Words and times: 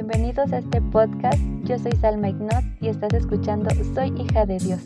Bienvenidos 0.00 0.52
a 0.52 0.58
este 0.58 0.80
podcast. 0.80 1.40
Yo 1.64 1.76
soy 1.76 1.90
Salma 1.90 2.28
Ignot 2.28 2.62
y 2.80 2.86
estás 2.86 3.12
escuchando 3.14 3.68
Soy 3.96 4.14
hija 4.16 4.46
de 4.46 4.58
Dios. 4.58 4.80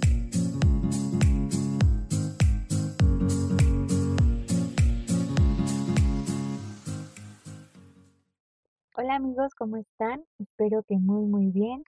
Hola 8.96 9.16
amigos, 9.16 9.54
¿cómo 9.54 9.76
están? 9.76 10.24
Espero 10.38 10.82
que 10.84 10.96
muy 10.96 11.26
muy 11.26 11.50
bien. 11.50 11.84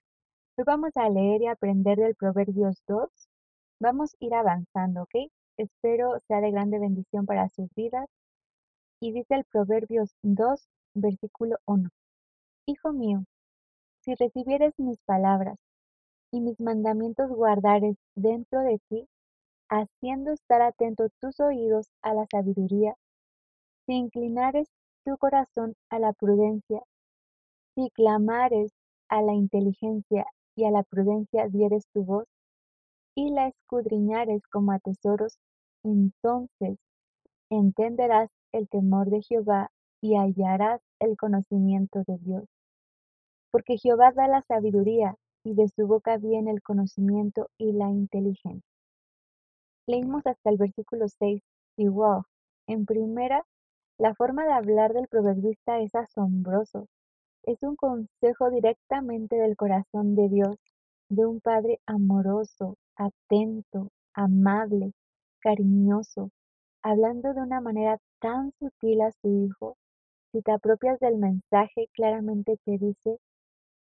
Hoy 0.57 0.63
vamos 0.63 0.91
a 0.95 1.09
leer 1.09 1.41
y 1.41 1.47
aprender 1.47 1.97
del 1.97 2.13
Proverbios 2.13 2.83
2. 2.87 3.09
Vamos 3.79 4.13
a 4.13 4.17
ir 4.23 4.35
avanzando, 4.35 5.01
¿ok? 5.01 5.31
Espero 5.57 6.19
sea 6.27 6.41
de 6.41 6.51
grande 6.51 6.77
bendición 6.77 7.25
para 7.25 7.49
sus 7.49 7.73
vidas. 7.73 8.07
Y 9.01 9.13
dice 9.13 9.33
el 9.33 9.45
Proverbios 9.45 10.15
2, 10.21 10.69
versículo 10.93 11.57
1. 11.65 11.89
Hijo 12.67 12.93
mío, 12.93 13.25
si 13.99 14.15
recibieres 14.15 14.73
mis 14.79 14.97
palabras 15.05 15.59
y 16.31 16.41
mis 16.41 16.59
mandamientos 16.59 17.29
guardares 17.29 17.95
dentro 18.15 18.61
de 18.61 18.79
ti, 18.89 19.07
haciendo 19.69 20.31
estar 20.31 20.63
atento 20.63 21.07
tus 21.21 21.39
oídos 21.39 21.91
a 22.01 22.15
la 22.15 22.25
sabiduría, 22.25 22.95
si 23.85 23.93
inclinares 23.93 24.67
tu 25.05 25.15
corazón 25.17 25.75
a 25.91 25.99
la 25.99 26.13
prudencia, 26.13 26.81
si 27.75 27.91
clamares 27.91 28.71
a 29.09 29.21
la 29.21 29.33
inteligencia 29.33 30.25
y 30.55 30.65
a 30.65 30.71
la 30.71 30.81
prudencia 30.81 31.47
dieres 31.47 31.85
tu 31.93 32.03
voz, 32.03 32.25
y 33.13 33.29
la 33.29 33.47
escudriñares 33.47 34.41
como 34.47 34.71
a 34.71 34.79
tesoros, 34.79 35.37
entonces 35.83 36.79
entenderás 37.51 38.31
el 38.51 38.67
temor 38.69 39.11
de 39.11 39.21
Jehová 39.21 39.69
y 40.01 40.15
hallarás 40.15 40.81
el 40.99 41.15
conocimiento 41.15 42.03
de 42.07 42.17
Dios. 42.17 42.54
Porque 43.55 43.77
Jehová 43.77 44.11
da 44.11 44.27
la 44.27 44.41
sabiduría, 44.41 45.15
y 45.45 45.53
de 45.53 45.69
su 45.69 45.87
boca 45.87 46.17
viene 46.17 46.51
el 46.51 46.61
conocimiento 46.61 47.47
y 47.57 47.71
la 47.71 47.89
inteligencia. 47.89 48.69
Leímos 49.87 50.27
hasta 50.27 50.49
el 50.49 50.57
versículo 50.57 51.07
6 51.07 51.41
y 51.77 51.87
wow, 51.87 52.23
en 52.67 52.85
primera, 52.85 53.45
la 53.97 54.13
forma 54.13 54.43
de 54.43 54.51
hablar 54.51 54.91
del 54.91 55.07
proverbista 55.07 55.79
es 55.79 55.95
asombroso. 55.95 56.87
Es 57.43 57.63
un 57.63 57.77
consejo 57.77 58.49
directamente 58.49 59.37
del 59.37 59.55
corazón 59.55 60.15
de 60.15 60.27
Dios, 60.27 60.57
de 61.07 61.25
un 61.25 61.39
Padre 61.39 61.79
amoroso, 61.85 62.75
atento, 62.97 63.87
amable, 64.13 64.91
cariñoso, 65.39 66.29
hablando 66.83 67.33
de 67.33 67.39
una 67.39 67.61
manera 67.61 67.99
tan 68.19 68.51
sutil 68.59 68.99
a 68.99 69.11
su 69.13 69.45
hijo. 69.45 69.77
Si 70.33 70.41
te 70.41 70.51
apropias 70.51 70.99
del 70.99 71.15
mensaje, 71.15 71.87
claramente 71.93 72.59
te 72.65 72.77
dice, 72.77 73.17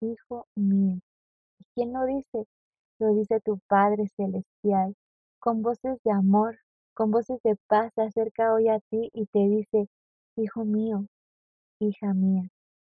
Hijo 0.01 0.45
mío. 0.55 0.99
¿Y 1.59 1.65
quién 1.75 1.93
lo 1.93 2.05
dice? 2.05 2.45
Lo 2.99 3.13
dice 3.15 3.39
tu 3.41 3.59
Padre 3.67 4.07
Celestial, 4.15 4.95
con 5.39 5.63
voces 5.63 5.99
de 6.03 6.11
amor, 6.11 6.59
con 6.93 7.11
voces 7.11 7.41
de 7.43 7.55
paz, 7.67 7.93
se 7.95 8.03
acerca 8.03 8.53
hoy 8.53 8.69
a 8.69 8.79
ti 8.79 9.09
y 9.13 9.25
te 9.27 9.39
dice, 9.39 9.89
Hijo 10.35 10.65
mío, 10.65 11.07
hija 11.79 12.13
mía, 12.13 12.49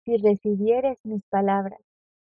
si 0.06 0.18
recibieres 0.18 0.98
mis 1.04 1.24
palabras, 1.30 1.80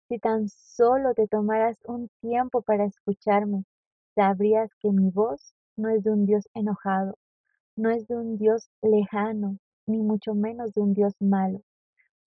si 0.09 0.19
tan 0.19 0.49
solo 0.49 1.15
te 1.15 1.29
tomaras 1.29 1.79
un 1.87 2.09
tiempo 2.21 2.63
para 2.63 2.87
escucharme, 2.87 3.65
sabrías 4.15 4.71
que 4.81 4.91
mi 4.91 5.11
voz 5.11 5.55
no 5.77 5.91
es 5.91 6.03
de 6.03 6.13
un 6.13 6.27
Dios 6.27 6.49
enojado, 6.55 7.17
no 7.77 7.91
es 7.91 8.07
de 8.09 8.17
un 8.17 8.39
Dios 8.39 8.71
lejano, 8.83 9.59
ni 9.87 9.99
mucho 9.99 10.35
menos 10.35 10.73
de 10.73 10.81
un 10.81 10.95
Dios 10.95 11.15
malo. 11.21 11.61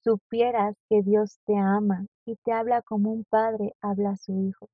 Supieras 0.06 0.76
que 0.88 1.02
Dios 1.02 1.40
te 1.48 1.58
ama 1.58 2.06
y 2.28 2.36
te 2.36 2.52
habla 2.52 2.84
como 2.84 3.12
un 3.12 3.24
padre 3.24 3.74
habla 3.82 4.12
a 4.12 4.18
su 4.18 4.40
hijo. 4.40 4.70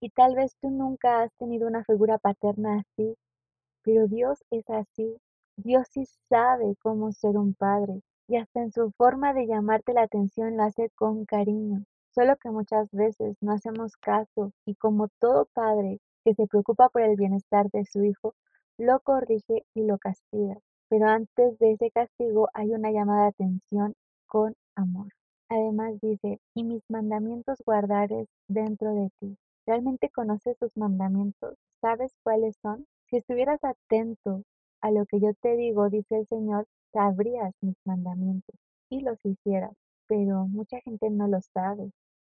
Y 0.00 0.08
tal 0.08 0.34
vez 0.34 0.56
tú 0.58 0.70
nunca 0.70 1.20
has 1.20 1.30
tenido 1.34 1.68
una 1.68 1.84
figura 1.84 2.16
paterna 2.16 2.78
así, 2.78 3.14
pero 3.82 4.06
Dios 4.06 4.42
es 4.50 4.64
así. 4.70 5.18
Dios 5.58 5.86
sí 5.90 6.06
sabe 6.30 6.76
cómo 6.82 7.12
ser 7.12 7.36
un 7.36 7.52
padre 7.52 8.00
y 8.26 8.38
hasta 8.38 8.62
en 8.62 8.72
su 8.72 8.90
forma 8.92 9.34
de 9.34 9.46
llamarte 9.46 9.92
la 9.92 10.04
atención 10.04 10.56
lo 10.56 10.62
hace 10.62 10.88
con 10.94 11.26
cariño. 11.26 11.84
Solo 12.14 12.38
que 12.38 12.48
muchas 12.48 12.90
veces 12.90 13.36
no 13.42 13.52
hacemos 13.52 13.98
caso 13.98 14.50
y 14.64 14.76
como 14.76 15.08
todo 15.20 15.46
padre 15.52 15.98
que 16.24 16.32
se 16.32 16.46
preocupa 16.46 16.88
por 16.88 17.02
el 17.02 17.16
bienestar 17.16 17.68
de 17.70 17.84
su 17.84 18.02
hijo, 18.02 18.32
lo 18.78 19.00
corrige 19.00 19.66
y 19.74 19.82
lo 19.82 19.98
castiga. 19.98 20.56
Pero 20.88 21.06
antes 21.06 21.58
de 21.58 21.72
ese 21.72 21.90
castigo 21.90 22.48
hay 22.54 22.72
una 22.72 22.90
llamada 22.90 23.24
de 23.24 23.28
atención 23.28 23.94
con 24.30 24.54
amor. 24.76 25.08
Además 25.48 26.00
dice, 26.00 26.38
y 26.54 26.62
mis 26.62 26.82
mandamientos 26.88 27.58
guardares 27.66 28.28
dentro 28.48 28.94
de 28.94 29.10
ti. 29.18 29.36
¿Realmente 29.66 30.08
conoces 30.08 30.56
tus 30.58 30.76
mandamientos? 30.76 31.56
¿Sabes 31.80 32.12
cuáles 32.22 32.56
son? 32.62 32.86
Si 33.08 33.16
estuvieras 33.16 33.58
atento 33.64 34.44
a 34.80 34.92
lo 34.92 35.04
que 35.06 35.18
yo 35.18 35.34
te 35.42 35.56
digo, 35.56 35.90
dice 35.90 36.18
el 36.18 36.26
Señor, 36.28 36.66
sabrías 36.92 37.52
mis 37.60 37.74
mandamientos 37.84 38.54
y 38.88 39.00
los 39.00 39.18
hicieras. 39.24 39.72
Pero 40.06 40.46
mucha 40.46 40.80
gente 40.80 41.10
no 41.10 41.26
lo 41.26 41.40
sabe 41.40 41.90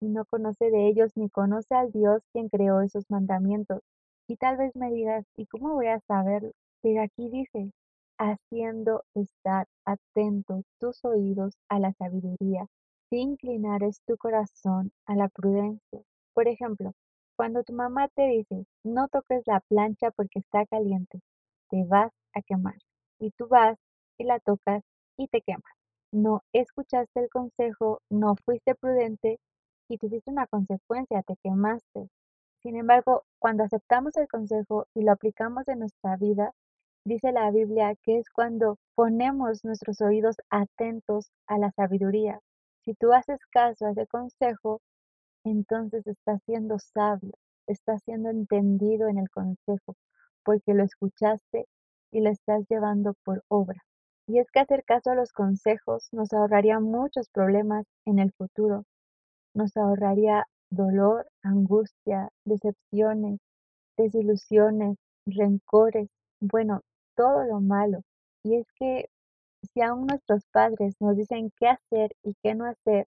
y 0.01 0.09
no 0.09 0.25
conoce 0.27 0.71
de 0.71 0.87
ellos 0.87 1.11
ni 1.17 1.29
conoce 1.29 1.75
al 1.75 1.91
Dios 1.91 2.23
quien 2.33 2.49
creó 2.49 2.81
esos 2.83 3.05
mandamientos. 3.11 3.81
Y 4.29 4.37
tal 4.37 4.57
vez 4.57 4.75
me 4.77 4.93
digas, 4.93 5.25
¿y 5.37 5.47
cómo 5.47 5.75
voy 5.75 5.89
a 5.89 6.01
saberlo? 6.07 6.53
Pero 6.83 7.03
aquí 7.03 7.29
dice, 7.31 7.73
haciendo 8.21 9.03
estar 9.15 9.67
atentos 9.87 10.65
tus 10.79 11.03
oídos 11.05 11.55
a 11.71 11.81
la 11.81 11.93
sabiduría, 11.95 12.67
si 13.09 13.17
inclinares 13.17 14.03
tu 14.07 14.19
corazón 14.19 14.93
a 15.07 15.17
la 15.17 15.29
prudencia. 15.29 16.03
Por 16.35 16.47
ejemplo, 16.47 16.93
cuando 17.35 17.65
tu 17.65 17.73
mamá 17.73 18.09
te 18.09 18.27
dice, 18.29 18.67
no 18.85 19.09
toques 19.09 19.43
la 19.47 19.61
plancha 19.61 20.11
porque 20.11 20.41
está 20.41 20.67
caliente, 20.67 21.21
te 21.71 21.85
vas 21.85 22.13
a 22.35 22.43
quemar. 22.43 22.77
Y 23.19 23.31
tú 23.33 23.49
vas 23.49 23.79
y 24.19 24.25
la 24.25 24.39
tocas 24.39 24.83
y 25.17 25.29
te 25.29 25.41
quemas. 25.41 25.73
No 26.13 26.43
escuchaste 26.53 27.21
el 27.21 27.31
consejo, 27.31 28.01
no 28.11 28.35
fuiste 28.45 28.75
prudente 28.75 29.39
y 29.89 29.97
tuviste 29.97 30.31
una 30.31 30.47
consecuencia, 30.47 31.23
te 31.23 31.37
quemaste. 31.43 32.09
Sin 32.63 32.77
embargo, 32.77 33.25
cuando 33.39 33.65
aceptamos 33.65 34.15
el 34.19 34.29
consejo 34.29 34.87
y 34.95 35.05
lo 35.05 35.13
aplicamos 35.13 35.67
en 35.69 35.79
nuestra 35.79 36.17
vida, 36.19 36.53
dice 37.05 37.33
la 37.33 37.51
Biblia 37.51 37.95
que 38.03 38.19
es 38.19 38.31
cuando 38.31 38.79
ponemos 38.95 39.65
nuestros 39.65 40.01
oídos 40.01 40.37
atentos 40.51 41.31
a 41.47 41.59
la 41.59 41.71
sabiduría. 41.73 42.41
Si 42.85 42.95
tú 42.95 43.13
haces 43.13 43.39
caso 43.51 43.87
a 43.87 43.93
ese 43.93 44.07
consejo, 44.07 44.81
entonces 45.45 46.07
estás 46.07 46.41
siendo 46.45 46.79
sabio, 46.79 47.33
estás 47.67 48.03
siendo 48.05 48.31
entendido 48.31 49.09
en 49.09 49.19
el 49.19 49.31
consejo, 49.31 49.97
porque 50.45 50.75
lo 50.75 50.85
escuchaste 50.85 51.67
y 52.13 52.21
lo 52.21 52.31
estás 52.31 52.65
llevando 52.69 53.15
por 53.25 53.43
obra. 53.49 53.83
Y 54.27 54.39
es 54.39 54.51
que 54.51 54.61
hacer 54.61 54.85
caso 54.85 55.11
a 55.11 55.15
los 55.15 55.33
consejos 55.33 56.09
nos 56.13 56.33
ahorraría 56.33 56.81
muchos 56.81 57.29
problemas 57.31 57.87
en 58.05 58.19
el 58.19 58.33
futuro, 58.33 58.85
nos 59.55 59.77
ahorraría 59.77 60.47
dolor, 60.71 61.27
angustia, 61.43 62.29
decepciones, 62.45 63.41
desilusiones, 63.97 64.97
rencores, 65.27 66.09
bueno, 66.41 66.81
todo 67.21 67.45
lo 67.45 67.61
malo. 67.61 68.01
Y 68.43 68.57
es 68.57 68.67
que 68.77 69.11
si 69.75 69.83
aún 69.83 70.07
nuestros 70.07 70.47
padres 70.53 70.95
nos 71.01 71.19
dicen 71.19 71.53
qué 71.59 71.69
hacer 71.69 72.13
y 72.23 72.35
qué 72.43 72.55
no 72.55 72.65
hacer, 72.65 73.07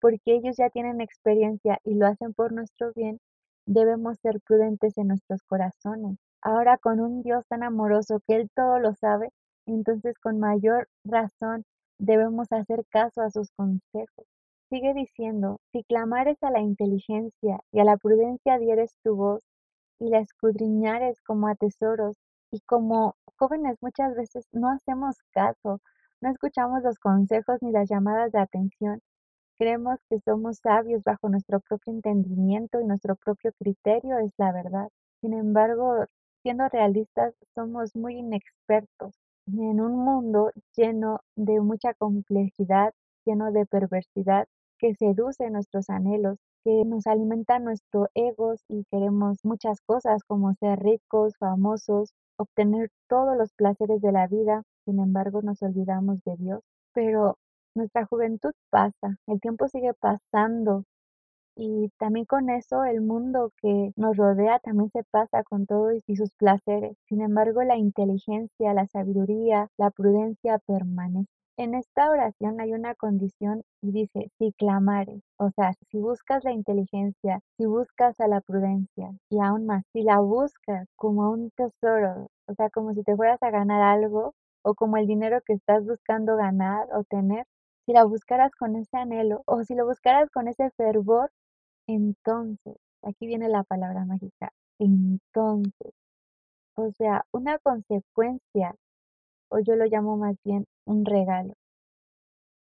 porque 0.00 0.36
ellos 0.36 0.56
ya 0.56 0.70
tienen 0.70 1.00
experiencia 1.00 1.78
y 1.82 1.94
lo 1.94 2.06
hacen 2.06 2.34
por 2.34 2.52
nuestro 2.52 2.92
bien, 2.94 3.18
debemos 3.66 4.18
ser 4.22 4.40
prudentes 4.46 4.96
en 4.96 5.08
nuestros 5.08 5.42
corazones. 5.42 6.18
Ahora 6.40 6.78
con 6.78 7.00
un 7.00 7.22
Dios 7.22 7.44
tan 7.48 7.64
amoroso 7.64 8.20
que 8.28 8.36
Él 8.36 8.48
todo 8.54 8.78
lo 8.78 8.94
sabe, 8.94 9.30
entonces 9.66 10.16
con 10.20 10.38
mayor 10.38 10.88
razón 11.04 11.64
debemos 11.98 12.46
hacer 12.52 12.84
caso 12.90 13.22
a 13.22 13.30
sus 13.30 13.50
consejos. 13.56 14.26
Sigue 14.70 14.94
diciendo, 14.94 15.58
si 15.72 15.82
clamares 15.82 16.40
a 16.42 16.50
la 16.52 16.60
inteligencia 16.60 17.58
y 17.72 17.80
a 17.80 17.84
la 17.84 17.96
prudencia 17.96 18.58
dieres 18.58 18.94
tu 19.02 19.16
voz, 19.16 19.42
y 19.98 20.10
la 20.10 20.20
escudriñares 20.20 21.20
como 21.22 21.48
a 21.48 21.54
tesoros, 21.54 22.16
y 22.52 22.60
como 22.60 23.14
jóvenes 23.38 23.76
muchas 23.80 24.14
veces 24.14 24.46
no 24.52 24.70
hacemos 24.70 25.16
caso, 25.32 25.80
no 26.20 26.30
escuchamos 26.30 26.82
los 26.82 26.98
consejos 26.98 27.58
ni 27.62 27.72
las 27.72 27.88
llamadas 27.88 28.32
de 28.32 28.40
atención, 28.40 29.00
creemos 29.58 29.98
que 30.10 30.18
somos 30.20 30.58
sabios 30.58 31.02
bajo 31.04 31.28
nuestro 31.28 31.60
propio 31.60 31.92
entendimiento 31.92 32.80
y 32.80 32.84
nuestro 32.84 33.16
propio 33.16 33.52
criterio 33.58 34.18
es 34.18 34.32
la 34.38 34.52
verdad. 34.52 34.88
Sin 35.20 35.34
embargo, 35.34 36.06
siendo 36.42 36.68
realistas, 36.68 37.34
somos 37.54 37.94
muy 37.94 38.16
inexpertos 38.18 39.14
en 39.46 39.80
un 39.80 40.04
mundo 40.04 40.50
lleno 40.76 41.20
de 41.36 41.60
mucha 41.60 41.94
complejidad, 41.94 42.92
lleno 43.24 43.52
de 43.52 43.66
perversidad, 43.66 44.46
que 44.78 44.94
seduce 44.94 45.48
nuestros 45.50 45.90
anhelos, 45.90 46.38
que 46.64 46.84
nos 46.84 47.06
alimenta 47.06 47.58
nuestro 47.58 48.08
ego 48.14 48.54
y 48.68 48.84
queremos 48.90 49.38
muchas 49.44 49.80
cosas 49.82 50.22
como 50.24 50.54
ser 50.54 50.80
ricos, 50.80 51.34
famosos, 51.38 52.12
obtener 52.36 52.90
todos 53.08 53.36
los 53.36 53.52
placeres 53.54 54.00
de 54.00 54.12
la 54.12 54.26
vida, 54.26 54.62
sin 54.84 55.00
embargo 55.00 55.42
nos 55.42 55.62
olvidamos 55.62 56.18
de 56.24 56.36
Dios. 56.36 56.60
Pero 56.94 57.38
nuestra 57.74 58.06
juventud 58.06 58.52
pasa, 58.70 59.16
el 59.26 59.40
tiempo 59.40 59.68
sigue 59.68 59.94
pasando 59.94 60.84
y 61.56 61.90
también 61.98 62.26
con 62.26 62.50
eso 62.50 62.84
el 62.84 63.00
mundo 63.02 63.52
que 63.60 63.92
nos 63.96 64.16
rodea 64.16 64.58
también 64.60 64.90
se 64.90 65.04
pasa 65.10 65.44
con 65.44 65.66
todo 65.66 65.90
y 65.92 66.16
sus 66.16 66.30
placeres. 66.32 66.96
Sin 67.08 67.20
embargo, 67.20 67.62
la 67.62 67.76
inteligencia, 67.76 68.74
la 68.74 68.86
sabiduría, 68.86 69.68
la 69.76 69.90
prudencia 69.90 70.58
permanece. 70.66 71.41
En 71.58 71.74
esta 71.74 72.08
oración 72.08 72.60
hay 72.62 72.72
una 72.72 72.94
condición 72.94 73.62
y 73.82 73.92
dice, 73.92 74.30
si 74.38 74.52
clamares, 74.52 75.20
o 75.38 75.50
sea, 75.50 75.72
si 75.90 75.98
buscas 76.00 76.44
la 76.44 76.52
inteligencia, 76.52 77.40
si 77.58 77.66
buscas 77.66 78.18
a 78.20 78.26
la 78.26 78.40
prudencia 78.40 79.10
y 79.28 79.38
aún 79.38 79.66
más, 79.66 79.84
si 79.92 80.02
la 80.02 80.18
buscas 80.20 80.88
como 80.96 81.30
un 81.30 81.50
tesoro, 81.50 82.28
o 82.48 82.54
sea, 82.54 82.70
como 82.70 82.94
si 82.94 83.02
te 83.02 83.14
fueras 83.16 83.42
a 83.42 83.50
ganar 83.50 83.82
algo 83.82 84.34
o 84.62 84.74
como 84.74 84.96
el 84.96 85.06
dinero 85.06 85.40
que 85.44 85.52
estás 85.52 85.84
buscando 85.84 86.36
ganar 86.36 86.86
o 86.94 87.04
tener, 87.04 87.44
si 87.84 87.92
la 87.92 88.04
buscaras 88.04 88.52
con 88.58 88.76
ese 88.76 88.96
anhelo 88.96 89.42
o 89.46 89.62
si 89.62 89.74
lo 89.74 89.84
buscaras 89.84 90.30
con 90.30 90.48
ese 90.48 90.70
fervor, 90.78 91.30
entonces, 91.88 92.76
aquí 93.02 93.26
viene 93.26 93.48
la 93.48 93.64
palabra 93.64 94.04
mágica, 94.06 94.52
entonces, 94.78 95.92
o 96.76 96.90
sea, 96.92 97.24
una 97.32 97.58
consecuencia, 97.60 98.74
o 99.52 99.60
yo 99.60 99.76
lo 99.76 99.84
llamo 99.84 100.16
más 100.16 100.36
bien 100.44 100.64
un 100.86 101.04
regalo. 101.04 101.54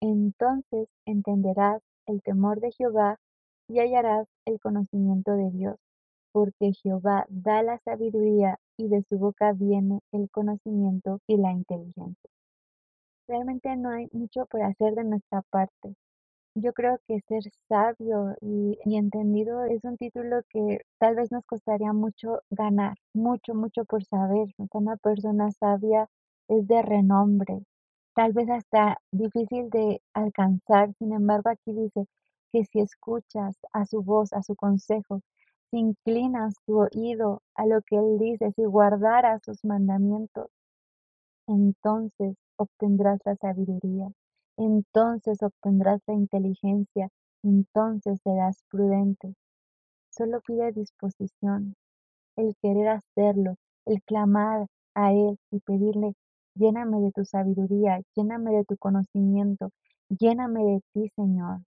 Entonces 0.02 0.90
entenderás 1.06 1.82
el 2.08 2.22
temor 2.24 2.60
de 2.60 2.72
Jehová 2.72 3.18
y 3.68 3.80
hallarás 3.80 4.28
el 4.46 4.60
conocimiento 4.60 5.34
de 5.34 5.52
Dios, 5.52 5.76
porque 6.32 6.74
Jehová 6.82 7.26
da 7.30 7.62
la 7.62 7.78
sabiduría 7.86 8.58
y 8.78 8.88
de 8.88 9.04
su 9.08 9.20
boca 9.20 9.54
viene 9.54 10.00
el 10.12 10.30
conocimiento 10.32 11.20
y 11.28 11.38
la 11.38 11.52
inteligencia. 11.52 12.30
Realmente 13.28 13.76
no 13.78 13.92
hay 13.92 14.08
mucho 14.12 14.46
por 14.48 14.64
hacer 14.64 14.96
de 14.96 15.04
nuestra 15.04 15.44
parte. 15.52 15.96
Yo 16.56 16.74
creo 16.74 17.00
que 17.08 17.22
ser 17.28 17.44
sabio 17.70 18.36
y, 18.42 18.78
entendido 18.84 19.64
es 19.66 19.84
un 19.84 19.96
título 19.98 20.42
que 20.50 20.82
tal 21.00 21.16
vez 21.16 21.32
nos 21.32 21.46
costaría 21.46 21.94
mucho 21.94 22.40
ganar, 22.50 22.98
mucho, 23.14 23.54
mucho 23.54 23.86
por 23.86 24.04
saber. 24.04 24.48
una 24.74 24.98
persona 24.98 25.50
sabia 25.52 26.10
es 26.52 26.68
de 26.68 26.82
renombre, 26.82 27.64
tal 28.14 28.34
vez 28.34 28.50
hasta 28.50 28.98
difícil 29.12 29.70
de 29.70 30.02
alcanzar. 30.14 30.94
Sin 31.00 31.14
embargo, 31.14 31.50
aquí 31.50 31.72
dice 31.72 32.06
que 32.52 32.66
si 32.66 32.82
escuchas 32.82 33.56
a 33.72 33.86
su 33.86 34.04
voz, 34.04 34.34
a 34.34 34.44
su 34.44 34.56
consejo, 34.56 35.22
si 35.70 35.78
inclinas 35.78 36.56
tu 36.66 36.82
oído 36.82 37.42
a 37.56 37.66
lo 37.66 37.82
que 37.82 37.96
Él 37.96 38.18
dice, 38.20 38.52
si 38.56 38.66
guardaras 38.66 39.42
sus 39.46 39.64
mandamientos, 39.64 40.48
entonces 41.48 42.36
obtendrás 42.58 43.20
la 43.26 43.36
sabiduría, 43.38 44.12
entonces 44.58 45.42
obtendrás 45.42 46.02
la 46.08 46.14
inteligencia, 46.16 47.08
entonces 47.44 48.20
serás 48.24 48.58
prudente. 48.70 49.34
Solo 50.10 50.42
pide 50.46 50.74
disposición, 50.74 51.76
el 52.36 52.54
querer 52.62 52.90
hacerlo, 52.90 53.56
el 53.86 54.02
clamar 54.04 54.68
a 54.94 55.14
Él 55.14 55.38
y 55.52 55.60
pedirle, 55.62 56.14
lléname 56.56 57.00
de 57.02 57.12
tu 57.12 57.26
sabiduría, 57.26 58.02
lléname 58.16 58.52
de 58.52 58.66
tu 58.66 58.78
conocimiento, 58.78 59.72
lléname 60.10 60.64
de 60.64 60.82
ti, 60.94 61.10
Señor. 61.16 61.62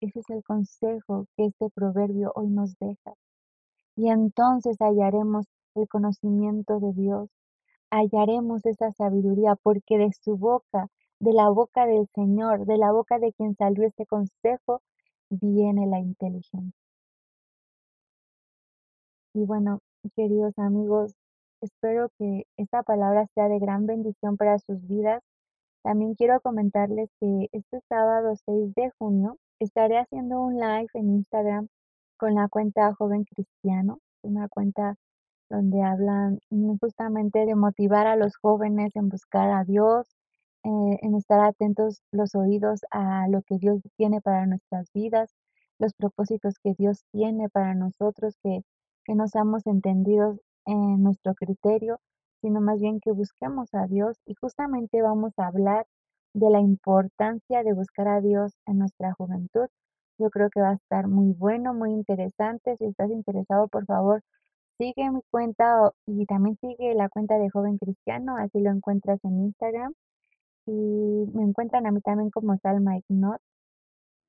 Ese 0.00 0.20
es 0.20 0.30
el 0.30 0.42
consejo 0.44 1.26
que 1.36 1.46
este 1.46 1.70
proverbio 1.70 2.32
hoy 2.34 2.48
nos 2.48 2.76
deja. 2.78 3.14
Y 3.96 4.10
entonces 4.10 4.76
hallaremos 4.78 5.46
el 5.74 5.88
conocimiento 5.88 6.80
de 6.80 6.92
Dios, 6.92 7.30
hallaremos 7.90 8.64
esa 8.66 8.92
sabiduría, 8.92 9.56
porque 9.62 9.98
de 9.98 10.10
su 10.22 10.36
boca, 10.36 10.88
de 11.20 11.32
la 11.32 11.48
boca 11.48 11.86
del 11.86 12.06
Señor, 12.14 12.66
de 12.66 12.78
la 12.78 12.92
boca 12.92 13.18
de 13.18 13.32
quien 13.32 13.56
salió 13.56 13.86
este 13.86 14.06
consejo, 14.06 14.82
viene 15.30 15.86
la 15.86 15.98
inteligencia. 15.98 16.72
Y 19.34 19.44
bueno, 19.44 19.80
queridos 20.14 20.58
amigos, 20.58 21.14
espero 21.66 22.10
que 22.18 22.46
esta 22.56 22.82
palabra 22.82 23.26
sea 23.34 23.48
de 23.48 23.58
gran 23.58 23.86
bendición 23.86 24.36
para 24.36 24.58
sus 24.58 24.86
vidas. 24.86 25.22
También 25.82 26.14
quiero 26.14 26.40
comentarles 26.40 27.10
que 27.20 27.48
este 27.52 27.80
sábado 27.88 28.34
6 28.46 28.74
de 28.74 28.90
junio 28.98 29.38
estaré 29.60 29.98
haciendo 29.98 30.40
un 30.40 30.54
live 30.54 30.88
en 30.94 31.10
Instagram 31.10 31.68
con 32.18 32.34
la 32.34 32.48
cuenta 32.48 32.94
Joven 32.94 33.24
Cristiano, 33.24 33.98
una 34.22 34.48
cuenta 34.48 34.96
donde 35.48 35.82
hablan 35.82 36.40
justamente 36.80 37.46
de 37.46 37.54
motivar 37.54 38.06
a 38.06 38.16
los 38.16 38.36
jóvenes 38.36 38.94
en 38.96 39.08
buscar 39.08 39.50
a 39.50 39.64
Dios, 39.64 40.08
eh, 40.64 40.98
en 41.02 41.14
estar 41.14 41.40
atentos 41.40 42.02
los 42.10 42.34
oídos 42.34 42.80
a 42.90 43.28
lo 43.28 43.42
que 43.42 43.58
Dios 43.58 43.80
tiene 43.96 44.20
para 44.20 44.46
nuestras 44.46 44.90
vidas, 44.92 45.30
los 45.78 45.92
propósitos 45.94 46.54
que 46.62 46.74
Dios 46.76 47.04
tiene 47.12 47.48
para 47.48 47.74
nosotros, 47.74 48.34
que, 48.42 48.62
que 49.04 49.14
no 49.14 49.28
seamos 49.28 49.66
entendidos 49.66 50.40
en 50.66 51.02
nuestro 51.02 51.34
criterio, 51.34 52.00
sino 52.42 52.60
más 52.60 52.80
bien 52.80 53.00
que 53.00 53.12
busquemos 53.12 53.72
a 53.74 53.86
Dios 53.86 54.18
y 54.26 54.34
justamente 54.34 55.02
vamos 55.02 55.32
a 55.38 55.46
hablar 55.46 55.86
de 56.34 56.50
la 56.50 56.60
importancia 56.60 57.62
de 57.62 57.72
buscar 57.72 58.08
a 58.08 58.20
Dios 58.20 58.52
en 58.66 58.78
nuestra 58.78 59.12
juventud. 59.14 59.68
Yo 60.18 60.30
creo 60.30 60.50
que 60.50 60.60
va 60.60 60.70
a 60.70 60.74
estar 60.74 61.08
muy 61.08 61.32
bueno, 61.32 61.74
muy 61.74 61.92
interesante. 61.92 62.76
Si 62.76 62.84
estás 62.84 63.10
interesado, 63.10 63.68
por 63.68 63.86
favor, 63.86 64.22
sigue 64.78 65.10
mi 65.10 65.20
cuenta 65.30 65.92
y 66.06 66.26
también 66.26 66.56
sigue 66.60 66.94
la 66.94 67.08
cuenta 67.08 67.38
de 67.38 67.50
Joven 67.50 67.78
Cristiano, 67.78 68.36
así 68.36 68.60
lo 68.60 68.70
encuentras 68.70 69.18
en 69.24 69.40
Instagram. 69.44 69.94
Y 70.66 70.72
me 71.34 71.42
encuentran 71.44 71.86
a 71.86 71.92
mí 71.92 72.00
también 72.00 72.30
como 72.30 72.56
Salma 72.58 72.98
Ignot. 72.98 73.40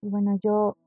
Y 0.01 0.10
bueno, 0.10 0.38
yo 0.44 0.78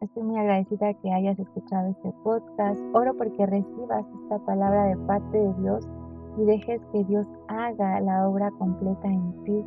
Estoy 0.00 0.22
muy 0.22 0.38
agradecida 0.38 0.94
que 0.94 1.12
hayas 1.12 1.36
escuchado 1.40 1.90
este 1.90 2.12
podcast. 2.22 2.80
Oro 2.92 3.16
porque 3.16 3.46
recibas 3.46 4.06
esta 4.22 4.38
palabra 4.46 4.84
de 4.84 4.96
parte 4.98 5.36
de 5.36 5.54
Dios 5.54 5.88
y 6.36 6.44
dejes 6.44 6.80
que 6.92 7.02
Dios 7.02 7.26
haga 7.48 8.00
la 8.00 8.28
obra 8.28 8.52
completa 8.52 9.08
en 9.08 9.42
ti. 9.42 9.66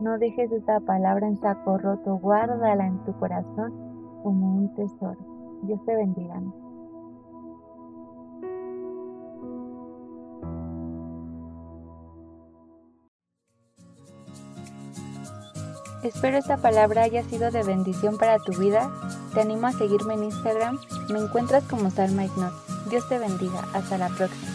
No 0.00 0.16
dejes 0.18 0.52
esta 0.52 0.78
palabra 0.78 1.26
en 1.26 1.36
saco 1.38 1.76
roto, 1.78 2.18
guárdala 2.18 2.86
en 2.86 3.04
tu 3.04 3.18
corazón 3.18 3.72
como 4.22 4.58
un 4.58 4.74
tesoro. 4.74 5.18
Dios 5.64 5.84
te 5.84 5.96
bendiga. 5.96 6.40
Espero 16.04 16.36
esta 16.36 16.58
palabra 16.58 17.02
haya 17.02 17.24
sido 17.24 17.50
de 17.50 17.64
bendición 17.64 18.18
para 18.18 18.38
tu 18.38 18.52
vida. 18.52 18.92
Te 19.34 19.40
animo 19.40 19.66
a 19.66 19.72
seguirme 19.72 20.14
en 20.14 20.24
Instagram. 20.24 20.78
Me 21.10 21.18
encuentras 21.18 21.64
como 21.64 21.90
Salma 21.90 22.24
Ignot. 22.24 22.52
Dios 22.88 23.08
te 23.08 23.18
bendiga. 23.18 23.66
Hasta 23.72 23.98
la 23.98 24.08
próxima. 24.08 24.53